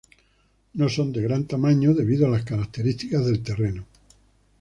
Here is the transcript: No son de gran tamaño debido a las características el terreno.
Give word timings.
No 0.73 0.89
son 0.89 1.13
de 1.13 1.21
gran 1.21 1.45
tamaño 1.45 1.93
debido 1.93 2.25
a 2.25 2.29
las 2.31 2.43
características 2.43 3.27
el 3.27 3.43
terreno. 3.43 3.85